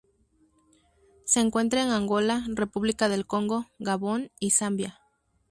Se 1.25 1.41
encuentra 1.41 1.83
en 1.83 1.91
Angola, 1.91 2.43
República 2.55 3.07
del 3.07 3.27
Congo, 3.27 3.67
Gabón 3.77 4.31
y 4.39 4.49
Zambia. 4.49 4.99